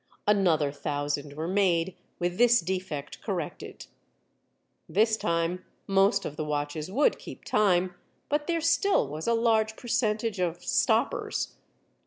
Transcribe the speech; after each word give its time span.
Another 0.25 0.71
thousand 0.71 1.33
were 1.33 1.47
made 1.47 1.95
with 2.17 2.39
this 2.39 2.59
defect 2.61 3.21
corrected. 3.21 3.85
This 4.89 5.15
time 5.15 5.63
most 5.85 6.25
of 6.25 6.37
the 6.37 6.43
watches 6.43 6.89
would 6.91 7.19
keep 7.19 7.45
time, 7.45 7.93
but 8.27 8.47
there 8.47 8.61
still 8.61 9.07
was 9.07 9.27
a 9.27 9.35
large 9.35 9.75
percentage 9.77 10.39
of 10.39 10.63
"stoppers." 10.63 11.53